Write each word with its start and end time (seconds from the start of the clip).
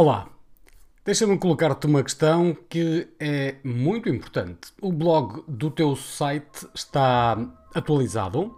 Olá, 0.00 0.28
deixa-me 1.04 1.36
colocar-te 1.36 1.88
uma 1.88 2.04
questão 2.04 2.56
que 2.68 3.08
é 3.18 3.56
muito 3.64 4.08
importante. 4.08 4.72
O 4.80 4.92
blog 4.92 5.42
do 5.48 5.72
teu 5.72 5.96
site 5.96 6.68
está 6.72 7.36
atualizado? 7.74 8.54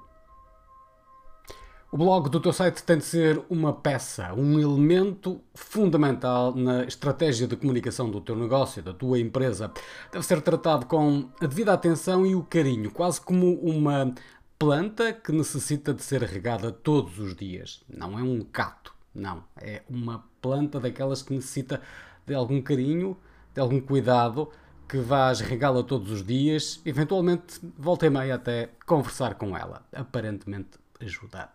O 1.90 1.96
blog 1.96 2.28
do 2.28 2.40
teu 2.40 2.52
site 2.52 2.82
tem 2.82 2.98
de 2.98 3.06
ser 3.06 3.42
uma 3.48 3.72
peça, 3.72 4.34
um 4.34 4.60
elemento 4.60 5.40
fundamental 5.54 6.54
na 6.54 6.84
estratégia 6.84 7.46
de 7.46 7.56
comunicação 7.56 8.10
do 8.10 8.20
teu 8.20 8.36
negócio, 8.36 8.82
da 8.82 8.92
tua 8.92 9.18
empresa. 9.18 9.72
Deve 10.12 10.26
ser 10.26 10.42
tratado 10.42 10.84
com 10.84 11.30
a 11.40 11.46
devida 11.46 11.72
atenção 11.72 12.26
e 12.26 12.34
o 12.34 12.42
carinho, 12.42 12.90
quase 12.90 13.18
como 13.18 13.54
uma 13.60 14.12
planta 14.58 15.10
que 15.10 15.32
necessita 15.32 15.94
de 15.94 16.02
ser 16.02 16.22
regada 16.22 16.70
todos 16.70 17.18
os 17.18 17.34
dias. 17.34 17.82
Não 17.88 18.18
é 18.18 18.22
um 18.22 18.42
cato, 18.42 18.99
não. 19.14 19.44
É 19.56 19.82
uma 19.88 20.24
planta 20.40 20.78
daquelas 20.80 21.22
que 21.22 21.34
necessita 21.34 21.80
de 22.26 22.34
algum 22.34 22.60
carinho, 22.60 23.16
de 23.54 23.60
algum 23.60 23.80
cuidado, 23.80 24.50
que 24.88 24.98
vais 24.98 25.40
regá-la 25.40 25.82
todos 25.82 26.10
os 26.10 26.24
dias, 26.24 26.80
eventualmente 26.84 27.60
volta 27.78 28.06
e 28.06 28.10
meia 28.10 28.34
até 28.34 28.70
conversar 28.86 29.36
com 29.36 29.56
ela. 29.56 29.86
Aparentemente 29.92 30.78
ajuda. 31.00 31.48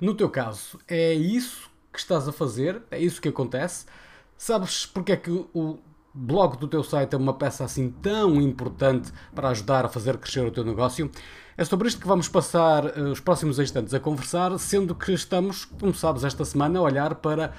No 0.00 0.14
teu 0.14 0.28
caso, 0.28 0.78
é 0.86 1.12
isso 1.14 1.70
que 1.92 1.98
estás 1.98 2.28
a 2.28 2.32
fazer? 2.32 2.82
É 2.90 2.98
isso 2.98 3.20
que 3.20 3.28
acontece? 3.28 3.86
Sabes 4.36 4.84
porque 4.84 5.12
é 5.12 5.16
que 5.16 5.30
o 5.30 5.78
blog 6.14 6.56
do 6.58 6.68
teu 6.68 6.84
site 6.84 7.14
é 7.14 7.18
uma 7.18 7.34
peça 7.34 7.64
assim 7.64 7.90
tão 7.90 8.40
importante 8.40 9.12
para 9.34 9.48
ajudar 9.48 9.84
a 9.84 9.88
fazer 9.88 10.16
crescer 10.18 10.46
o 10.46 10.50
teu 10.50 10.64
negócio? 10.64 11.10
É 11.56 11.64
sobre 11.64 11.88
isto 11.88 12.00
que 12.00 12.06
vamos 12.06 12.28
passar 12.28 12.84
uh, 12.84 13.10
os 13.10 13.20
próximos 13.20 13.58
instantes 13.58 13.92
a 13.94 14.00
conversar, 14.00 14.56
sendo 14.58 14.94
que 14.94 15.12
estamos, 15.12 15.64
como 15.64 15.94
sabes, 15.94 16.24
esta 16.24 16.44
semana 16.44 16.78
a 16.78 16.82
olhar 16.82 17.16
para 17.16 17.52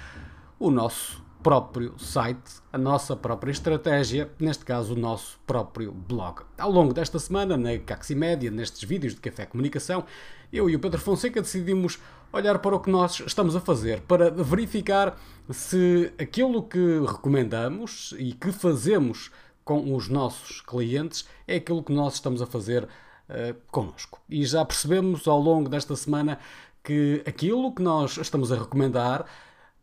o 0.59 0.71
nosso 0.71 1.24
próprio 1.45 1.93
site, 1.99 2.55
a 2.73 2.77
nossa 2.77 3.15
própria 3.15 3.51
estratégia, 3.51 4.31
neste 4.39 4.65
caso 4.65 4.95
o 4.95 4.97
nosso 4.97 5.39
próprio 5.45 5.91
blog. 5.91 6.41
Ao 6.57 6.71
longo 6.71 6.91
desta 6.91 7.19
semana, 7.19 7.55
na 7.55 7.77
Caximédia, 7.77 8.49
nestes 8.49 8.83
vídeos 8.83 9.13
de 9.13 9.21
Café 9.21 9.45
Comunicação, 9.45 10.05
eu 10.51 10.67
e 10.67 10.75
o 10.75 10.79
Pedro 10.79 10.99
Fonseca 10.99 11.39
decidimos 11.39 11.99
olhar 12.33 12.57
para 12.57 12.75
o 12.75 12.79
que 12.79 12.89
nós 12.89 13.19
estamos 13.19 13.55
a 13.55 13.61
fazer, 13.61 14.01
para 14.07 14.31
verificar 14.31 15.19
se 15.51 16.11
aquilo 16.17 16.63
que 16.63 16.99
recomendamos 17.05 18.15
e 18.17 18.33
que 18.33 18.51
fazemos 18.51 19.29
com 19.63 19.93
os 19.93 20.09
nossos 20.09 20.61
clientes 20.61 21.27
é 21.47 21.57
aquilo 21.57 21.83
que 21.83 21.93
nós 21.93 22.15
estamos 22.15 22.41
a 22.41 22.47
fazer 22.47 22.85
uh, 22.85 23.55
connosco. 23.69 24.19
E 24.27 24.43
já 24.47 24.65
percebemos 24.65 25.27
ao 25.27 25.39
longo 25.39 25.69
desta 25.69 25.95
semana 25.95 26.39
que 26.83 27.21
aquilo 27.23 27.71
que 27.71 27.83
nós 27.83 28.17
estamos 28.17 28.51
a 28.51 28.57
recomendar 28.57 29.27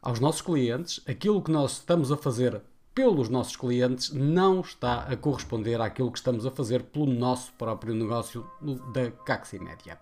aos 0.02 0.18
nossos 0.18 0.42
clientes, 0.42 1.00
aquilo 1.06 1.40
que 1.40 1.50
nós 1.50 1.74
estamos 1.74 2.10
a 2.10 2.16
fazer 2.16 2.60
pelos 2.94 3.28
nossos 3.28 3.56
clientes 3.56 4.12
não 4.12 4.60
está 4.60 5.04
a 5.04 5.16
corresponder 5.16 5.80
àquilo 5.80 6.10
que 6.10 6.18
estamos 6.18 6.44
a 6.44 6.50
fazer 6.50 6.82
pelo 6.82 7.06
nosso 7.06 7.52
próprio 7.54 7.94
negócio 7.94 8.46
da 8.92 9.10
Caximédia. 9.10 9.98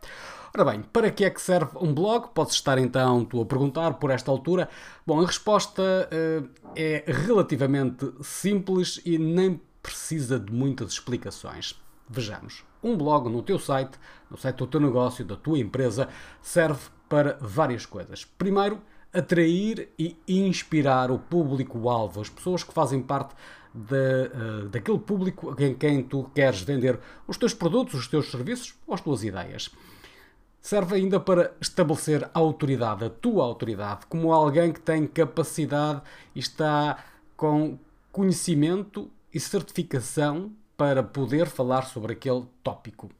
Ora 0.52 0.64
bem, 0.64 0.82
para 0.82 1.10
que 1.10 1.24
é 1.24 1.30
que 1.30 1.40
serve 1.40 1.78
um 1.80 1.94
blog? 1.94 2.30
Podes 2.34 2.54
estar 2.54 2.78
então 2.78 3.24
tu 3.24 3.40
a 3.40 3.46
perguntar 3.46 3.94
por 3.94 4.10
esta 4.10 4.30
altura. 4.30 4.68
Bom, 5.06 5.20
a 5.20 5.26
resposta 5.26 5.82
uh, 5.82 6.48
é 6.74 7.04
relativamente 7.06 8.10
simples 8.22 9.00
e 9.04 9.18
nem 9.18 9.60
precisa 9.80 10.40
de 10.40 10.52
muitas 10.52 10.92
explicações. 10.92 11.80
Vejamos. 12.08 12.64
Um 12.82 12.96
blog 12.96 13.28
no 13.28 13.42
teu 13.42 13.58
site, 13.58 13.98
no 14.28 14.36
site 14.36 14.56
do 14.56 14.66
teu 14.66 14.80
negócio, 14.80 15.24
da 15.24 15.36
tua 15.36 15.58
empresa, 15.58 16.08
serve 16.42 16.80
para 17.08 17.38
várias 17.40 17.86
coisas. 17.86 18.24
Primeiro, 18.24 18.80
atrair 19.12 19.88
e 19.98 20.16
inspirar 20.28 21.10
o 21.10 21.18
público-alvo, 21.18 22.20
as 22.20 22.28
pessoas 22.28 22.62
que 22.62 22.72
fazem 22.72 23.02
parte 23.02 23.34
de, 23.74 24.64
uh, 24.64 24.68
daquele 24.68 24.98
público 24.98 25.54
em 25.58 25.74
quem 25.74 26.02
tu 26.02 26.30
queres 26.34 26.60
vender 26.62 26.98
os 27.26 27.36
teus 27.36 27.54
produtos, 27.54 27.94
os 27.94 28.08
teus 28.08 28.30
serviços 28.30 28.74
ou 28.86 28.94
as 28.94 29.00
tuas 29.00 29.24
ideias. 29.24 29.70
Serve 30.60 30.96
ainda 30.96 31.18
para 31.18 31.54
estabelecer 31.60 32.24
a 32.24 32.38
autoridade, 32.38 33.04
a 33.04 33.10
tua 33.10 33.44
autoridade, 33.44 34.06
como 34.08 34.32
alguém 34.32 34.72
que 34.72 34.80
tem 34.80 35.06
capacidade 35.06 36.02
e 36.34 36.40
está 36.40 37.02
com 37.36 37.78
conhecimento 38.12 39.10
e 39.32 39.40
certificação 39.40 40.52
para 40.76 41.02
poder 41.02 41.46
falar 41.46 41.82
sobre 41.82 42.12
aquele 42.12 42.44
tópico. 42.62 43.10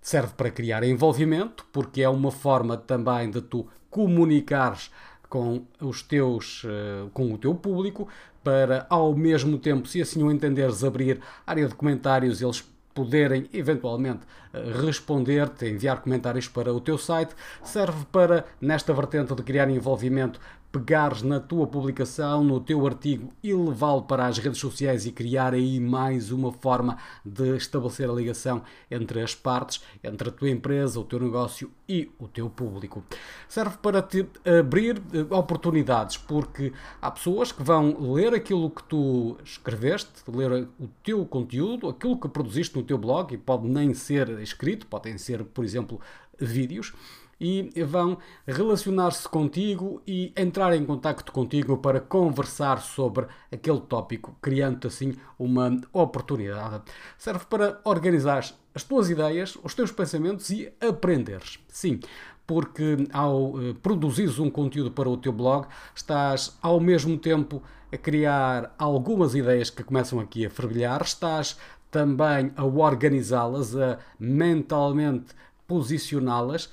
Serve 0.00 0.32
para 0.34 0.50
criar 0.50 0.82
envolvimento, 0.82 1.66
porque 1.72 2.02
é 2.02 2.08
uma 2.08 2.30
forma 2.30 2.76
também 2.76 3.30
de 3.30 3.42
tu 3.42 3.68
comunicares 3.90 4.90
com 5.32 5.62
os 5.80 6.02
teus, 6.02 6.62
eh, 6.66 7.08
com 7.14 7.32
o 7.32 7.38
teu 7.38 7.54
público, 7.54 8.06
para 8.44 8.84
ao 8.90 9.16
mesmo 9.16 9.56
tempo, 9.56 9.88
se 9.88 10.02
assim 10.02 10.22
o 10.22 10.30
entenderes, 10.30 10.84
abrir 10.84 11.22
área 11.46 11.66
de 11.66 11.74
comentários, 11.74 12.42
eles 12.42 12.62
poderem 12.92 13.48
eventualmente 13.50 14.26
eh, 14.52 14.62
responder-te, 14.84 15.64
enviar 15.64 16.02
comentários 16.02 16.48
para 16.48 16.70
o 16.70 16.78
teu 16.82 16.98
site, 16.98 17.34
serve 17.64 18.04
para, 18.12 18.44
nesta 18.60 18.92
vertente 18.92 19.34
de 19.34 19.42
criar 19.42 19.70
envolvimento, 19.70 20.38
pegares 20.72 21.22
na 21.22 21.38
tua 21.38 21.66
publicação, 21.66 22.42
no 22.42 22.58
teu 22.58 22.86
artigo 22.86 23.30
e 23.42 23.52
levá-lo 23.52 24.02
para 24.02 24.26
as 24.26 24.38
redes 24.38 24.58
sociais 24.58 25.04
e 25.04 25.12
criar 25.12 25.52
aí 25.52 25.78
mais 25.78 26.32
uma 26.32 26.50
forma 26.50 26.96
de 27.22 27.54
estabelecer 27.56 28.08
a 28.08 28.12
ligação 28.12 28.62
entre 28.90 29.20
as 29.20 29.34
partes, 29.34 29.84
entre 30.02 30.30
a 30.30 30.32
tua 30.32 30.48
empresa, 30.48 30.98
o 30.98 31.04
teu 31.04 31.20
negócio 31.20 31.70
e 31.86 32.10
o 32.18 32.26
teu 32.26 32.48
público. 32.48 33.04
Serve 33.46 33.76
para 33.82 34.00
te 34.00 34.26
abrir 34.44 35.00
eh, 35.12 35.26
oportunidades, 35.34 36.16
porque 36.16 36.72
há 37.02 37.10
pessoas 37.10 37.52
que 37.52 37.62
vão 37.62 38.14
ler 38.14 38.32
aquilo 38.32 38.70
que 38.70 38.82
tu 38.84 39.36
escreveste, 39.44 40.10
ler 40.26 40.68
o 40.80 40.88
teu 41.04 41.26
conteúdo, 41.26 41.86
aquilo 41.86 42.18
que 42.18 42.28
produziste 42.28 42.76
no 42.76 42.82
teu 42.82 42.96
blog, 42.96 43.34
e 43.34 43.36
pode 43.36 43.68
nem 43.68 43.92
ser 43.92 44.30
escrito, 44.40 44.86
podem 44.86 45.18
ser, 45.18 45.44
por 45.44 45.64
exemplo, 45.64 46.00
vídeos 46.38 46.94
e 47.42 47.82
vão 47.82 48.18
relacionar-se 48.46 49.28
contigo 49.28 50.00
e 50.06 50.32
entrar 50.36 50.72
em 50.76 50.84
contacto 50.84 51.32
contigo 51.32 51.76
para 51.76 52.00
conversar 52.00 52.80
sobre 52.80 53.26
aquele 53.50 53.80
tópico, 53.80 54.36
criando 54.40 54.86
assim 54.86 55.16
uma 55.36 55.80
oportunidade. 55.92 56.82
Serve 57.18 57.44
para 57.46 57.80
organizar 57.82 58.44
as 58.72 58.84
tuas 58.84 59.10
ideias, 59.10 59.58
os 59.64 59.74
teus 59.74 59.90
pensamentos 59.90 60.50
e 60.50 60.72
aprenderes. 60.80 61.58
Sim, 61.66 61.98
porque 62.46 63.08
ao 63.12 63.60
eh, 63.60 63.74
produzires 63.82 64.38
um 64.38 64.48
conteúdo 64.48 64.92
para 64.92 65.08
o 65.08 65.16
teu 65.16 65.32
blog, 65.32 65.66
estás 65.96 66.56
ao 66.62 66.78
mesmo 66.78 67.18
tempo 67.18 67.60
a 67.92 67.96
criar 67.96 68.72
algumas 68.78 69.34
ideias 69.34 69.68
que 69.68 69.82
começam 69.82 70.20
aqui 70.20 70.46
a 70.46 70.50
fervilhar, 70.50 71.02
estás 71.02 71.58
também 71.90 72.52
a 72.56 72.64
organizá-las, 72.64 73.76
a 73.76 73.98
mentalmente 74.18 75.34
posicioná-las 75.66 76.70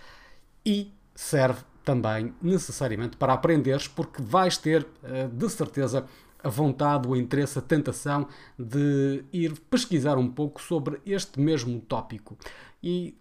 e 0.65 0.93
serve 1.15 1.61
também 1.83 2.33
necessariamente 2.41 3.17
para 3.17 3.33
aprenderes, 3.33 3.87
porque 3.87 4.21
vais 4.21 4.57
ter 4.57 4.85
eh, 5.03 5.27
de 5.27 5.49
certeza 5.49 6.05
a 6.41 6.49
vontade, 6.49 7.07
o 7.07 7.15
interesse, 7.15 7.59
a 7.59 7.61
tentação 7.61 8.27
de 8.57 9.23
ir 9.33 9.59
pesquisar 9.69 10.17
um 10.17 10.29
pouco 10.29 10.61
sobre 10.61 11.01
este 11.05 11.39
mesmo 11.39 11.81
tópico. 11.81 12.37
E 12.81 13.17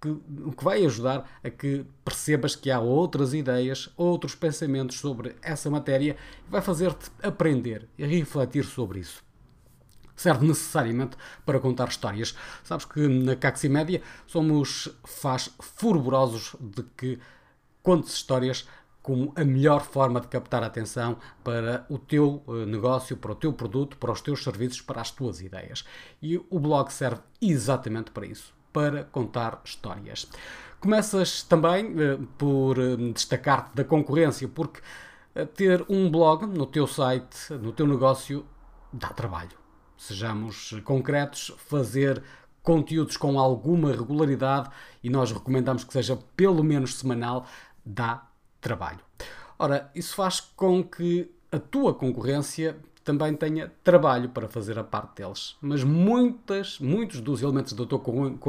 que, 0.00 0.08
o 0.08 0.52
que 0.52 0.64
vai 0.64 0.84
ajudar 0.84 1.28
a 1.42 1.50
que 1.50 1.84
percebas 2.04 2.54
que 2.54 2.70
há 2.70 2.78
outras 2.80 3.34
ideias, 3.34 3.90
outros 3.96 4.34
pensamentos 4.34 4.98
sobre 4.98 5.34
essa 5.42 5.70
matéria 5.70 6.16
vai 6.48 6.60
fazer-te 6.60 7.10
aprender 7.22 7.88
e 7.96 8.04
refletir 8.04 8.64
sobre 8.64 9.00
isso 9.00 9.27
serve 10.18 10.46
necessariamente 10.46 11.16
para 11.46 11.60
contar 11.60 11.88
histórias. 11.88 12.34
Sabes 12.62 12.84
que 12.84 13.06
na 13.08 13.36
Caximédia 13.36 14.02
somos 14.26 14.90
faz 15.04 15.50
fervorosos 15.60 16.54
de 16.60 16.82
que 16.96 17.18
contes 17.82 18.12
histórias 18.12 18.68
como 19.08 19.32
a 19.36 19.42
melhor 19.42 19.80
forma 19.80 20.20
de 20.20 20.28
captar 20.28 20.62
a 20.62 20.66
atenção 20.66 21.16
para 21.42 21.86
o 21.88 21.96
teu 21.96 22.42
eh, 22.46 22.66
negócio, 22.66 23.16
para 23.16 23.32
o 23.32 23.34
teu 23.34 23.54
produto, 23.54 23.96
para 23.96 24.12
os 24.12 24.20
teus 24.20 24.44
serviços, 24.44 24.82
para 24.82 25.00
as 25.00 25.10
tuas 25.10 25.40
ideias. 25.40 25.82
E 26.20 26.36
o 26.36 26.58
blog 26.58 26.92
serve 26.92 27.22
exatamente 27.40 28.10
para 28.10 28.26
isso, 28.26 28.52
para 28.70 29.04
contar 29.04 29.62
histórias. 29.64 30.28
Começas 30.78 31.42
também 31.42 31.94
eh, 31.98 32.18
por 32.36 32.78
eh, 32.78 32.96
destacar-te 33.14 33.76
da 33.76 33.84
concorrência, 33.84 34.46
porque 34.46 34.82
ter 35.54 35.86
um 35.88 36.10
blog 36.10 36.44
no 36.44 36.66
teu 36.66 36.86
site, 36.86 37.54
no 37.54 37.72
teu 37.72 37.86
negócio, 37.86 38.44
dá 38.92 39.08
trabalho 39.08 39.57
sejamos 39.98 40.74
concretos, 40.84 41.52
fazer 41.58 42.22
conteúdos 42.62 43.16
com 43.16 43.38
alguma 43.38 43.92
regularidade 43.92 44.70
e 45.02 45.10
nós 45.10 45.32
recomendamos 45.32 45.84
que 45.84 45.92
seja 45.92 46.18
pelo 46.36 46.62
menos 46.62 46.94
semanal, 46.94 47.46
dá 47.84 48.26
trabalho. 48.60 49.00
Ora, 49.58 49.90
isso 49.94 50.14
faz 50.14 50.40
com 50.40 50.84
que 50.84 51.30
a 51.50 51.58
tua 51.58 51.94
concorrência 51.94 52.78
também 53.08 53.32
tenha 53.32 53.72
trabalho 53.82 54.28
para 54.28 54.46
fazer 54.46 54.78
a 54.78 54.84
parte 54.84 55.22
deles. 55.22 55.56
Mas 55.62 55.82
muitas, 55.82 56.78
muitos 56.78 57.22
dos 57.22 57.42
elementos 57.42 57.72
da 57.72 57.86
tua, 57.86 57.98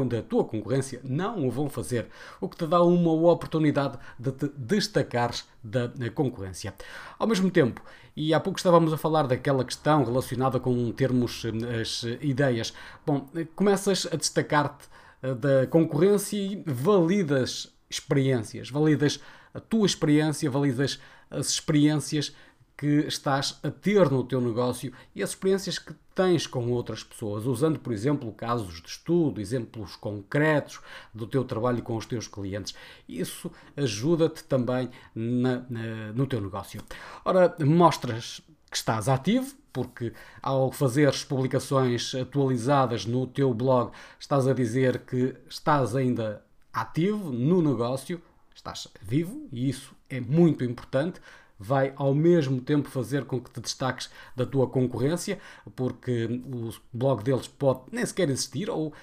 da 0.06 0.22
tua 0.22 0.44
concorrência 0.44 1.00
não 1.02 1.48
o 1.48 1.50
vão 1.50 1.70
fazer, 1.70 2.08
o 2.42 2.50
que 2.50 2.58
te 2.58 2.68
dá 2.68 2.84
uma 2.84 3.14
oportunidade 3.32 3.98
de 4.20 4.34
te 4.34 4.52
destacares 4.58 5.48
da 5.64 5.90
concorrência. 6.14 6.74
Ao 7.18 7.26
mesmo 7.26 7.50
tempo, 7.50 7.82
e 8.18 8.34
há 8.34 8.40
pouco 8.42 8.60
estávamos 8.60 8.92
a 8.92 8.98
falar 8.98 9.28
daquela 9.28 9.64
questão 9.64 10.04
relacionada 10.04 10.60
com 10.60 10.92
termos 10.92 11.44
as 11.80 12.04
ideias. 12.20 12.74
Bom, 13.06 13.30
começas 13.56 14.06
a 14.12 14.18
destacar-te 14.18 14.90
eh, 15.22 15.34
da 15.36 15.68
concorrência 15.68 16.38
e 16.38 16.62
validas 16.66 17.74
experiências, 17.90 18.70
validas 18.70 19.22
a 19.54 19.62
tua 19.62 19.86
experiência, 19.86 20.52
validas 20.52 21.00
as 21.32 21.50
experiências 21.50 22.36
que 22.80 23.06
estás 23.08 23.60
a 23.62 23.70
ter 23.70 24.10
no 24.10 24.24
teu 24.24 24.40
negócio 24.40 24.94
e 25.14 25.22
as 25.22 25.32
experiências 25.32 25.78
que 25.78 25.94
tens 26.16 26.48
com 26.48 26.72
outras 26.72 27.04
pessoas, 27.04 27.46
usando, 27.46 27.78
por 27.78 27.92
exemplo, 27.92 28.32
casos 28.32 28.82
de 28.82 28.88
estudo, 28.88 29.42
exemplos 29.42 29.98
concretos 29.98 30.80
do 31.14 31.28
teu 31.28 31.44
trabalho 31.44 31.84
com 31.84 31.98
os 31.98 32.06
teus 32.06 32.26
clientes. 32.26 32.74
Isso 33.06 33.52
ajuda-te 33.76 34.46
também 34.46 34.90
na, 35.14 35.66
na, 35.70 36.14
no 36.14 36.26
teu 36.26 36.40
negócio. 36.40 36.82
Ora, 37.26 37.54
mostras 37.60 38.40
que 38.72 38.78
estás 38.78 39.10
ativo, 39.10 39.54
porque 39.74 40.14
ao 40.42 40.72
fazeres 40.72 41.22
publicações 41.26 42.16
atualizadas 42.16 43.06
no 43.06 43.28
teu 43.28 43.54
blog, 43.54 43.92
estás 44.18 44.48
a 44.48 44.54
dizer 44.54 45.00
que 45.00 45.36
estás 45.50 45.98
ainda 45.98 46.42
ativo 46.72 47.30
no 47.30 47.62
negócio, 47.62 48.22
estás 48.56 48.88
vivo 49.02 49.50
e 49.52 49.68
isso 49.68 49.94
é 50.10 50.22
muito 50.22 50.64
importante 50.64 51.20
vai 51.60 51.94
ao 51.98 52.16
mesmo 52.16 52.62
tempo 52.62 52.90
fazer 52.90 53.26
com 53.26 53.40
que 53.40 53.52
te 53.52 53.60
destaques 53.60 54.10
da 54.36 54.46
tua 54.46 54.68
concorrência, 54.68 55.38
porque 55.76 56.26
o 56.26 56.72
blog 56.94 57.22
deles 57.22 57.48
pode 57.48 57.82
nem 57.92 58.06
sequer 58.06 58.30
existir 58.30 58.70
ou 58.70 58.94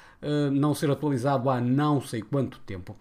não 0.53 0.75
ser 0.75 0.91
atualizado 0.91 1.49
há 1.51 1.61
não 1.61 2.01
sei 2.01 2.23
quanto 2.23 2.59
tempo. 2.61 2.97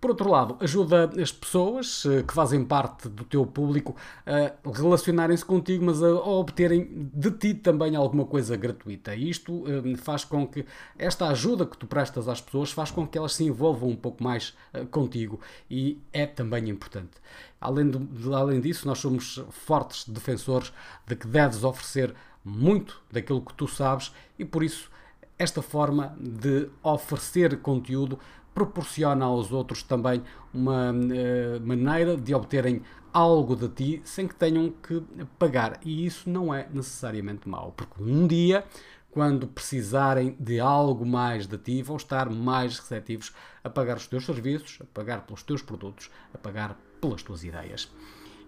Por 0.00 0.12
outro 0.12 0.30
lado, 0.30 0.56
ajuda 0.60 1.10
as 1.20 1.30
pessoas 1.30 2.06
uh, 2.06 2.24
que 2.24 2.32
fazem 2.32 2.64
parte 2.64 3.06
do 3.06 3.22
teu 3.22 3.44
público 3.44 3.94
a 4.24 4.70
relacionarem-se 4.72 5.44
contigo, 5.44 5.84
mas 5.84 6.02
a, 6.02 6.08
obterem 6.08 7.10
de 7.12 7.30
ti 7.32 7.52
também 7.52 7.94
alguma 7.94 8.24
coisa 8.24 8.56
gratuita. 8.56 9.14
Isto 9.14 9.52
uh, 9.52 9.96
faz 9.98 10.24
com 10.24 10.46
que 10.46 10.64
esta 10.96 11.28
ajuda 11.28 11.66
que 11.66 11.76
tu 11.76 11.86
prestas 11.86 12.28
às 12.28 12.40
pessoas 12.40 12.72
faz 12.72 12.90
com 12.90 13.06
que 13.06 13.18
elas 13.18 13.34
se 13.34 13.44
envolvam 13.44 13.90
um 13.90 13.96
pouco 13.96 14.24
mais 14.24 14.56
contigo 14.90 15.38
e 15.70 16.00
é 16.14 16.24
também 16.24 16.70
importante. 16.70 17.10
Além, 17.60 17.90
de, 17.90 18.34
além 18.34 18.58
disso, 18.58 18.86
nós 18.86 18.98
somos 18.98 19.44
fortes 19.50 20.08
defensores 20.08 20.72
de 21.06 21.14
que 21.14 21.26
deves 21.26 21.62
oferecer 21.62 22.14
muito 22.42 23.02
daquilo 23.12 23.42
que 23.42 23.52
tu 23.52 23.68
sabes 23.68 24.14
e 24.38 24.46
por 24.46 24.62
isso 24.62 24.90
esta 25.40 25.62
forma 25.62 26.14
de 26.20 26.68
oferecer 26.82 27.62
conteúdo 27.62 28.18
proporciona 28.52 29.24
aos 29.24 29.50
outros 29.52 29.82
também 29.82 30.22
uma 30.52 30.92
uh, 30.92 31.66
maneira 31.66 32.14
de 32.14 32.34
obterem 32.34 32.82
algo 33.10 33.56
de 33.56 33.68
ti 33.70 34.02
sem 34.04 34.28
que 34.28 34.34
tenham 34.34 34.70
que 34.70 35.02
pagar. 35.38 35.80
E 35.82 36.04
isso 36.04 36.28
não 36.28 36.52
é 36.52 36.68
necessariamente 36.70 37.48
mau, 37.48 37.72
porque 37.74 38.02
um 38.02 38.26
dia, 38.26 38.62
quando 39.10 39.46
precisarem 39.46 40.36
de 40.38 40.60
algo 40.60 41.06
mais 41.06 41.46
de 41.46 41.56
ti, 41.56 41.82
vão 41.82 41.96
estar 41.96 42.28
mais 42.28 42.78
receptivos 42.78 43.32
a 43.64 43.70
pagar 43.70 43.96
os 43.96 44.06
teus 44.06 44.26
serviços, 44.26 44.78
a 44.82 44.84
pagar 44.84 45.22
pelos 45.22 45.42
teus 45.42 45.62
produtos, 45.62 46.10
a 46.34 46.36
pagar 46.36 46.76
pelas 47.00 47.22
tuas 47.22 47.44
ideias. 47.44 47.90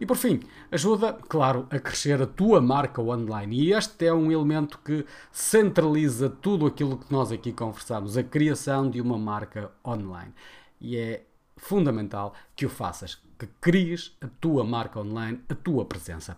E 0.02 0.04
por 0.04 0.16
fim, 0.16 0.40
ajuda, 0.72 1.12
claro, 1.28 1.69
a 1.70 1.78
crescer 1.78 2.20
a 2.20 2.26
tua 2.26 2.60
marca 2.60 3.00
online. 3.00 3.56
E 3.56 3.72
este 3.72 4.06
é 4.06 4.12
um 4.12 4.32
elemento 4.32 4.81
que 4.84 5.06
centraliza 5.31 6.28
tudo 6.28 6.66
aquilo 6.66 6.99
que 6.99 7.12
nós 7.12 7.31
aqui 7.31 7.52
conversamos, 7.52 8.16
a 8.16 8.25
criação 8.25 8.90
de 8.90 9.00
uma 9.00 9.16
marca 9.16 9.70
online. 9.87 10.34
E 10.81 10.96
é 10.96 11.22
fundamental 11.56 12.34
que 12.56 12.66
o 12.66 12.69
faças, 12.69 13.16
que 13.38 13.46
cries 13.60 14.16
a 14.20 14.26
tua 14.40 14.64
marca 14.64 14.99
online, 14.99 15.40
a 15.49 15.54
tua 15.54 15.84
presença. 15.84 16.37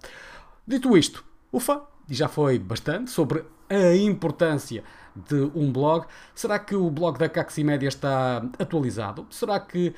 Dito 0.66 0.94
isto, 0.94 1.24
ufa, 1.50 1.80
já 2.06 2.28
foi 2.28 2.58
bastante 2.58 3.10
sobre 3.10 3.46
a 3.70 3.96
importância 3.96 4.84
de 5.16 5.50
um 5.54 5.72
blog. 5.72 6.04
Será 6.34 6.58
que 6.58 6.74
o 6.74 6.90
blog 6.90 7.18
da 7.18 7.30
Caximédia 7.30 7.88
está 7.88 8.44
atualizado? 8.58 9.26
Será 9.30 9.58
que 9.58 9.94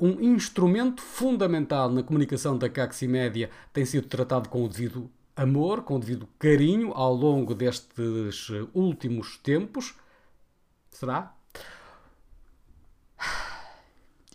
um 0.00 0.20
instrumento 0.34 1.02
fundamental 1.02 1.90
na 1.90 2.02
comunicação 2.02 2.56
da 2.56 2.68
Caximédia 2.68 3.50
tem 3.72 3.84
sido 3.84 4.08
tratado 4.08 4.48
com 4.48 4.64
o 4.64 4.68
devido 4.68 5.10
amor, 5.36 5.82
com 5.82 5.96
o 5.96 5.98
devido 5.98 6.26
carinho 6.38 6.92
ao 6.92 7.14
longo 7.14 7.54
destes 7.54 8.50
últimos 8.72 9.36
tempos? 9.36 9.94
Será? 10.90 11.34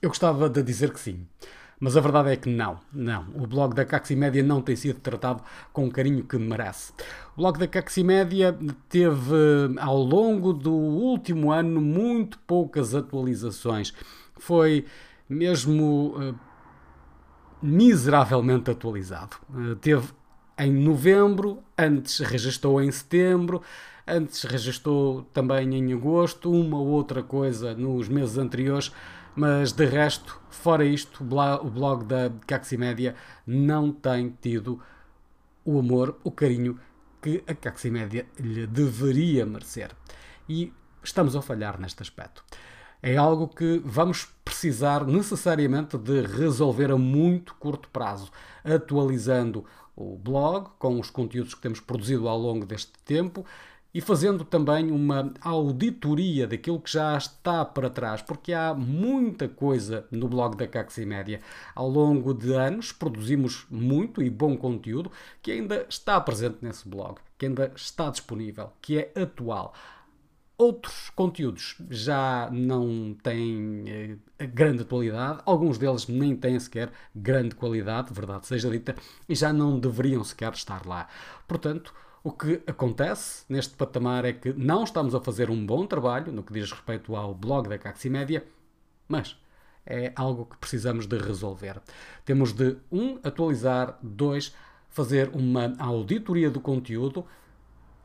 Eu 0.02 0.10
gostava 0.10 0.48
de 0.48 0.62
dizer 0.62 0.94
que 0.94 1.00
sim. 1.00 1.28
Mas 1.80 1.98
a 1.98 2.00
verdade 2.00 2.30
é 2.32 2.36
que 2.38 2.50
não, 2.50 2.80
não. 2.94 3.26
O 3.36 3.46
blog 3.46 3.74
da 3.74 3.84
Caximédia 3.84 4.42
não 4.42 4.62
tem 4.62 4.76
sido 4.76 5.00
tratado 5.00 5.44
com 5.74 5.88
o 5.88 5.92
carinho 5.92 6.24
que 6.24 6.38
merece. 6.38 6.94
O 7.34 7.42
blog 7.42 7.60
da 7.60 7.68
Caximédia 7.68 8.58
teve, 8.88 9.36
ao 9.78 9.98
longo 9.98 10.54
do 10.54 10.72
último 10.72 11.52
ano, 11.52 11.82
muito 11.82 12.40
poucas 12.40 12.96
atualizações. 12.96 13.94
Foi 14.38 14.86
mesmo 15.28 16.16
uh, 16.18 16.36
miseravelmente 17.62 18.70
atualizado. 18.72 19.38
Uh, 19.50 19.76
teve 19.76 20.10
em 20.58 20.72
novembro, 20.72 21.64
antes 21.78 22.20
registou 22.20 22.82
em 22.82 22.90
setembro, 22.92 23.62
antes 24.08 24.44
registou 24.44 25.24
também 25.34 25.76
em 25.76 25.94
agosto, 25.94 26.52
uma 26.52 26.78
ou 26.78 26.88
outra 26.88 27.22
coisa 27.22 27.74
nos 27.74 28.08
meses 28.08 28.38
anteriores, 28.38 28.92
mas 29.36 29.74
de 29.74 29.86
resto, 29.86 30.40
fora 30.50 30.86
isto, 30.86 31.24
o 31.24 31.70
blog 31.70 32.06
da 32.06 32.32
Caximédia 32.48 33.16
não 33.46 33.92
tem 33.92 34.34
tido 34.42 34.80
o 35.66 35.78
amor, 35.78 36.18
o 36.24 36.32
carinho 36.32 36.80
que 37.22 37.44
a 37.46 37.54
Caximédia 37.54 38.28
lhe 38.40 38.66
deveria 38.66 39.46
merecer. 39.46 39.92
E 40.48 40.72
estamos 41.04 41.36
a 41.36 41.42
falhar 41.42 41.80
neste 41.82 42.02
aspecto 42.02 42.46
é 43.06 43.16
algo 43.16 43.48
que 43.48 43.80
vamos 43.86 44.28
precisar 44.44 45.06
necessariamente 45.06 45.96
de 45.96 46.22
resolver 46.22 46.90
a 46.90 46.98
muito 46.98 47.54
curto 47.54 47.88
prazo, 47.90 48.32
atualizando 48.64 49.64
o 49.96 50.18
blog 50.18 50.72
com 50.80 51.00
os 51.00 51.12
conteúdos 51.12 51.54
que 51.54 51.62
temos 51.62 51.80
produzido 51.80 52.28
ao 52.28 52.36
longo 52.36 52.66
deste 52.66 52.94
tempo 53.06 53.46
e 53.94 54.02
fazendo 54.02 54.44
também 54.44 54.90
uma 54.90 55.32
auditoria 55.40 56.48
daquilo 56.48 56.82
que 56.82 56.92
já 56.92 57.16
está 57.16 57.64
para 57.64 57.92
trás, 57.92 58.24
porque 58.24 58.52
há 58.52 58.74
muita 58.74 59.48
coisa 59.48 60.08
no 60.10 60.28
blog 60.28 60.58
da 60.58 60.68
Caximédia. 60.68 61.42
Ao 61.76 61.88
longo 61.88 62.34
de 62.34 62.54
anos 62.54 62.92
produzimos 62.92 63.68
muito 63.70 64.20
e 64.20 64.32
bom 64.32 64.58
conteúdo 64.58 65.12
que 65.44 65.52
ainda 65.52 65.86
está 65.88 66.20
presente 66.20 66.58
nesse 66.64 66.90
blog, 66.90 67.20
que 67.38 67.46
ainda 67.46 67.72
está 67.76 68.10
disponível, 68.10 68.74
que 68.82 68.98
é 68.98 69.12
atual. 69.22 69.76
Outros 70.58 71.10
conteúdos 71.10 71.76
já 71.90 72.50
não 72.50 73.14
têm 73.22 74.20
eh, 74.40 74.48
grande 74.48 74.84
atualidade, 74.84 75.42
alguns 75.46 75.78
deles 75.78 76.08
nem 76.08 76.34
têm 76.34 76.58
sequer 76.60 76.92
grande 77.14 77.56
qualidade, 77.56 78.14
verdade 78.14 78.48
seja 78.48 78.70
dita, 78.70 78.96
e 79.28 79.36
já 79.36 79.52
não 79.52 79.78
deveriam 79.78 80.24
sequer 80.24 80.54
estar 80.54 80.86
lá. 80.86 81.10
Portanto, 81.46 81.94
o 82.24 82.32
que 82.32 82.62
acontece 82.66 83.44
neste 83.50 83.76
patamar 83.76 84.24
é 84.24 84.32
que 84.32 84.54
não 84.54 84.84
estamos 84.84 85.14
a 85.14 85.20
fazer 85.20 85.50
um 85.50 85.66
bom 85.66 85.86
trabalho 85.86 86.32
no 86.32 86.42
que 86.42 86.54
diz 86.54 86.72
respeito 86.72 87.16
ao 87.16 87.36
blog 87.36 87.68
da 87.68 87.78
Caximédia, 87.78 88.46
mas 89.10 89.38
é 89.86 90.12
algo 90.16 90.46
que 90.46 90.58
precisamos 90.58 91.06
de 91.06 91.18
resolver. 91.18 91.82
Temos 92.24 92.54
de, 92.54 92.78
um, 92.92 93.20
atualizar, 93.24 94.00
dois, 94.02 94.56
fazer 94.90 95.30
uma 95.34 95.76
auditoria 95.78 96.50
do 96.50 96.60
conteúdo, 96.60 97.26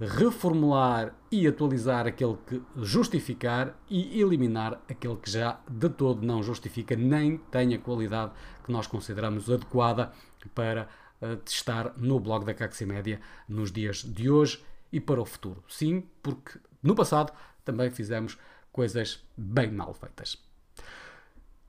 reformular 0.00 1.14
e 1.30 1.46
atualizar 1.46 2.06
aquele 2.06 2.36
que 2.46 2.62
justificar 2.76 3.78
e 3.88 4.20
eliminar 4.20 4.80
aquele 4.88 5.16
que 5.16 5.30
já 5.30 5.60
de 5.68 5.90
todo 5.90 6.26
não 6.26 6.42
justifica 6.42 6.96
nem 6.96 7.36
tem 7.36 7.74
a 7.74 7.78
qualidade 7.78 8.32
que 8.64 8.72
nós 8.72 8.86
consideramos 8.86 9.50
adequada 9.50 10.10
para 10.54 10.88
uh, 11.20 11.36
testar 11.36 11.92
no 11.98 12.18
blog 12.18 12.46
da 12.46 12.54
Caximédia 12.54 13.20
nos 13.46 13.70
dias 13.70 14.02
de 14.02 14.30
hoje 14.30 14.64
e 14.90 14.98
para 14.98 15.20
o 15.20 15.26
futuro. 15.26 15.62
Sim, 15.68 16.04
porque 16.22 16.58
no 16.82 16.94
passado 16.94 17.32
também 17.62 17.90
fizemos 17.90 18.38
coisas 18.72 19.22
bem 19.36 19.70
mal 19.70 19.92
feitas. 19.92 20.38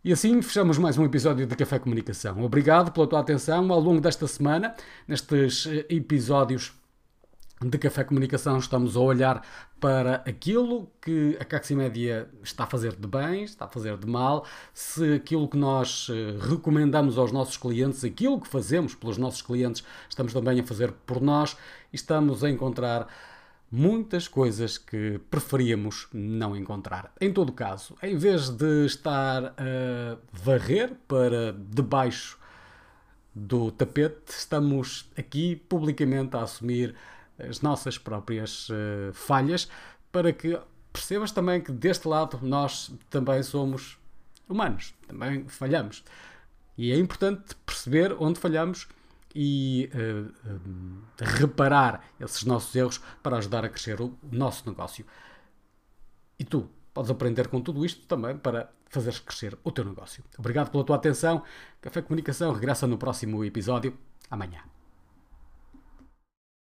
E 0.03 0.11
assim 0.11 0.41
fechamos 0.41 0.77
mais 0.77 0.97
um 0.97 1.05
episódio 1.05 1.45
de 1.45 1.55
Café 1.55 1.77
Comunicação. 1.77 2.41
Obrigado 2.41 2.91
pela 2.91 3.05
tua 3.05 3.19
atenção 3.19 3.71
ao 3.71 3.79
longo 3.79 4.01
desta 4.01 4.25
semana, 4.25 4.73
nestes 5.07 5.67
eh, 5.67 5.85
episódios 5.89 6.73
de 7.63 7.77
Café 7.77 8.03
Comunicação 8.03 8.57
estamos 8.57 8.97
a 8.97 8.99
olhar 8.99 9.45
para 9.79 10.15
aquilo 10.25 10.91
que 10.99 11.37
a 11.39 11.45
Caximédia 11.45 12.27
está 12.41 12.63
a 12.63 12.67
fazer 12.67 12.95
de 12.95 13.07
bem, 13.07 13.43
está 13.43 13.65
a 13.65 13.67
fazer 13.67 13.97
de 13.97 14.07
mal, 14.07 14.45
se 14.73 15.13
aquilo 15.13 15.47
que 15.47 15.57
nós 15.57 16.07
eh, 16.09 16.37
recomendamos 16.49 17.19
aos 17.19 17.31
nossos 17.31 17.57
clientes, 17.57 18.03
aquilo 18.03 18.41
que 18.41 18.47
fazemos 18.47 18.95
pelos 18.95 19.17
nossos 19.17 19.43
clientes, 19.43 19.83
estamos 20.09 20.33
também 20.33 20.59
a 20.59 20.63
fazer 20.63 20.91
por 21.05 21.21
nós 21.21 21.55
estamos 21.93 22.43
a 22.43 22.49
encontrar 22.49 23.07
muitas 23.71 24.27
coisas 24.27 24.77
que 24.77 25.19
preferíamos 25.29 26.07
não 26.11 26.55
encontrar. 26.55 27.13
Em 27.21 27.31
todo 27.31 27.53
caso, 27.53 27.95
em 28.01 28.17
vez 28.17 28.49
de 28.49 28.85
estar 28.85 29.45
a 29.45 30.17
varrer 30.33 30.93
para 31.07 31.53
debaixo 31.53 32.39
do 33.33 33.71
tapete, 33.71 34.31
estamos 34.31 35.09
aqui 35.15 35.55
publicamente 35.55 36.35
a 36.35 36.41
assumir 36.41 36.95
as 37.49 37.61
nossas 37.61 37.97
próprias 37.97 38.69
uh, 38.69 39.13
falhas 39.13 39.69
para 40.11 40.31
que 40.33 40.59
percebas 40.91 41.31
também 41.31 41.61
que 41.61 41.71
deste 41.71 42.07
lado 42.07 42.39
nós 42.41 42.91
também 43.09 43.41
somos 43.43 43.97
humanos, 44.47 44.93
também 45.07 45.47
falhamos. 45.47 46.03
E 46.77 46.91
é 46.91 46.97
importante 46.97 47.55
perceber 47.65 48.15
onde 48.19 48.39
falhamos 48.39 48.87
e 49.33 49.89
uh, 49.93 50.33
reparar 51.19 52.03
esses 52.19 52.43
nossos 52.43 52.75
erros 52.75 53.01
para 53.23 53.37
ajudar 53.37 53.63
a 53.63 53.69
crescer 53.69 54.01
o 54.01 54.17
nosso 54.31 54.69
negócio. 54.69 55.05
E 56.37 56.43
tu 56.43 56.69
podes 56.93 57.11
aprender 57.11 57.47
com 57.47 57.61
tudo 57.61 57.85
isto 57.85 58.05
também 58.07 58.37
para 58.37 58.69
fazer 58.89 59.17
crescer 59.21 59.57
o 59.63 59.71
teu 59.71 59.85
negócio. 59.85 60.23
Obrigado 60.37 60.69
pela 60.69 60.83
tua 60.83 60.97
atenção. 60.97 61.43
Café 61.79 62.01
Comunicação 62.01 62.51
regressa 62.51 62.85
no 62.85 62.97
próximo 62.97 63.43
episódio 63.45 63.97
amanhã. 64.29 64.61